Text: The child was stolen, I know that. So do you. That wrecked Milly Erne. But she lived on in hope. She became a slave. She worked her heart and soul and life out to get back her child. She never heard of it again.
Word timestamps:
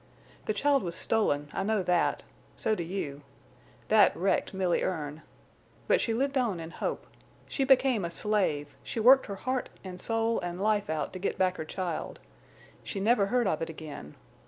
The 0.47 0.53
child 0.53 0.81
was 0.81 0.95
stolen, 0.95 1.47
I 1.53 1.61
know 1.61 1.83
that. 1.83 2.23
So 2.55 2.73
do 2.73 2.81
you. 2.81 3.21
That 3.89 4.17
wrecked 4.17 4.51
Milly 4.51 4.81
Erne. 4.81 5.21
But 5.87 6.01
she 6.01 6.11
lived 6.15 6.39
on 6.39 6.59
in 6.59 6.71
hope. 6.71 7.05
She 7.47 7.65
became 7.65 8.03
a 8.03 8.09
slave. 8.09 8.73
She 8.81 8.99
worked 8.99 9.27
her 9.27 9.35
heart 9.35 9.69
and 9.83 10.01
soul 10.01 10.39
and 10.39 10.59
life 10.59 10.89
out 10.89 11.13
to 11.13 11.19
get 11.19 11.37
back 11.37 11.57
her 11.57 11.65
child. 11.65 12.19
She 12.83 12.99
never 12.99 13.27
heard 13.27 13.45
of 13.45 13.61
it 13.61 13.69
again. 13.69 14.15